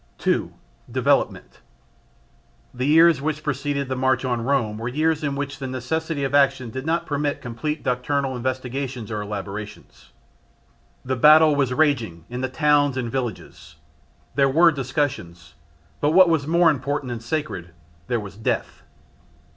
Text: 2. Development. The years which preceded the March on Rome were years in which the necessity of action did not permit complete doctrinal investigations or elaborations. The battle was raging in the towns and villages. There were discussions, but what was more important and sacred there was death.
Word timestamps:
2. 0.17 0.51
Development. 0.91 1.59
The 2.73 2.87
years 2.87 3.21
which 3.21 3.43
preceded 3.43 3.87
the 3.87 3.95
March 3.95 4.25
on 4.25 4.43
Rome 4.43 4.79
were 4.79 4.87
years 4.87 5.23
in 5.23 5.35
which 5.35 5.59
the 5.59 5.67
necessity 5.67 6.23
of 6.23 6.33
action 6.33 6.71
did 6.71 6.87
not 6.87 7.05
permit 7.05 7.39
complete 7.39 7.83
doctrinal 7.83 8.35
investigations 8.35 9.11
or 9.11 9.21
elaborations. 9.21 10.11
The 11.05 11.15
battle 11.15 11.55
was 11.55 11.71
raging 11.71 12.25
in 12.31 12.41
the 12.41 12.49
towns 12.49 12.97
and 12.97 13.11
villages. 13.11 13.75
There 14.33 14.49
were 14.49 14.71
discussions, 14.71 15.53
but 15.99 16.13
what 16.13 16.29
was 16.29 16.47
more 16.47 16.71
important 16.71 17.11
and 17.11 17.21
sacred 17.21 17.69
there 18.07 18.19
was 18.19 18.35
death. 18.35 18.81